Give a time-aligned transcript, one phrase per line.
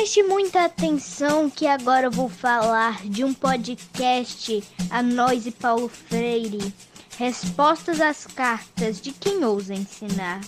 [0.00, 5.90] Preste muita atenção que agora eu vou falar de um podcast a nós e Paulo
[5.90, 6.72] Freire.
[7.18, 10.40] Respostas às cartas de quem ousa ensinar.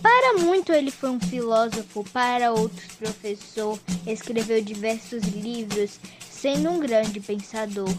[0.00, 5.98] Para muito ele foi um filósofo, para outros professor, escreveu diversos livros,
[6.30, 7.92] sendo um grande pensador.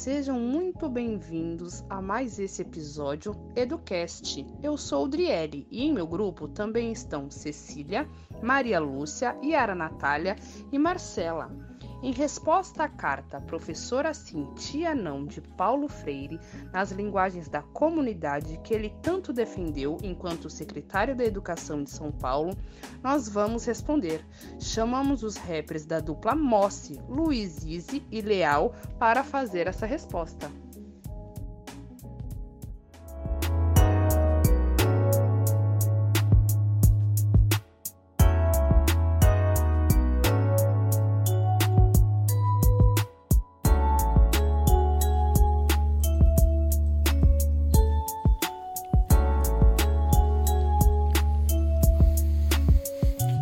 [0.00, 4.46] Sejam muito bem-vindos a mais esse episódio Educast.
[4.62, 8.08] Eu sou Driele e em meu grupo também estão Cecília,
[8.42, 10.36] Maria Lúcia, Yara Natália
[10.72, 11.69] e Marcela.
[12.02, 14.12] Em resposta à carta Professora
[14.56, 16.40] Tia Não de Paulo Freire,
[16.72, 22.56] nas linguagens da comunidade que ele tanto defendeu enquanto secretário da Educação de São Paulo,
[23.02, 24.24] nós vamos responder.
[24.58, 30.50] Chamamos os rappers da dupla Mossi, Luiz Izzy e Leal para fazer essa resposta.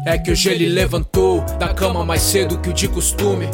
[0.08, 3.46] É que hoje ele levantou da cama mais cedo que o de costume.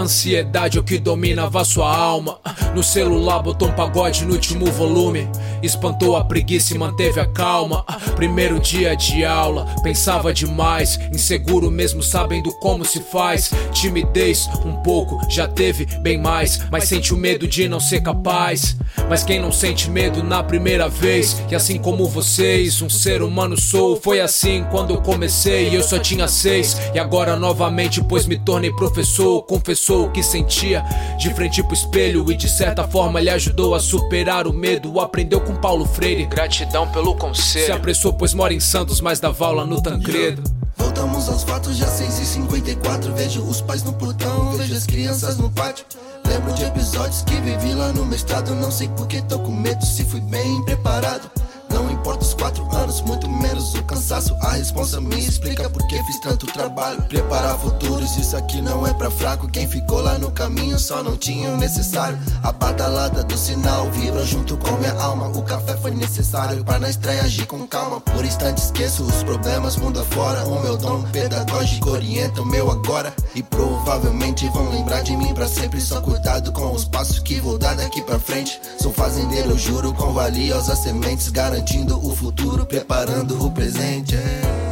[0.00, 2.40] Ansiedade é o que dominava sua alma.
[2.74, 5.28] No celular botou um pagode no último volume.
[5.62, 7.84] Espantou a preguiça e manteve a calma.
[8.16, 10.98] Primeiro dia de aula, pensava demais.
[11.12, 13.50] Inseguro mesmo sabendo como se faz.
[13.74, 16.60] Timidez, um pouco, já teve bem mais.
[16.70, 18.78] Mas sente o medo de não ser capaz.
[19.06, 21.42] Mas quem não sente medo na primeira vez?
[21.50, 24.00] E assim como vocês, um ser humano sou.
[24.00, 25.76] Foi assim quando eu comecei.
[25.76, 26.74] Eu só tinha seis.
[26.94, 29.42] E agora novamente, pois me tornei professor.
[29.90, 30.84] Confessou o que sentia
[31.18, 32.30] de frente pro espelho.
[32.30, 35.00] E de certa forma lhe ajudou a superar o medo.
[35.00, 36.26] Aprendeu com Paulo Freire.
[36.26, 37.66] Gratidão pelo conselho.
[37.66, 40.44] Se apressou, pois mora em Santos, mas dava aula no Tancredo.
[40.76, 43.12] Voltamos aos fatos, já 6h54.
[43.14, 45.84] Vejo os pais no portão, vejo as crianças no pátio.
[46.24, 48.54] Lembro de episódios que vivi lá no mestrado.
[48.54, 51.28] Não sei por que tô com medo, se fui bem preparado.
[52.00, 54.34] Importa os quatro anos, muito menos o cansaço.
[54.40, 57.02] A responsa me explica por que fiz tanto trabalho.
[57.02, 59.46] Preparar futuros, isso aqui não é pra fraco.
[59.46, 62.18] Quem ficou lá no caminho só não tinha o necessário.
[62.42, 65.28] A badalada do sinal vibra junto com minha alma.
[65.28, 68.00] O café foi necessário para na estreia agir com calma.
[68.00, 70.46] Por instante esqueço os problemas mundo afora.
[70.46, 73.12] O meu dom pedagógico orienta o meu agora.
[73.34, 75.78] E provavelmente vão lembrar de mim pra sempre.
[75.82, 78.58] Só cuidado com os passos que vou dar daqui pra frente.
[78.80, 84.16] Sou fazendeiro, juro, com valiosas sementes garantindo o futuro, preparando o presente.
[84.16, 84.69] É.